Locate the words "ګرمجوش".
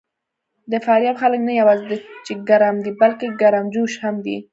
3.41-3.93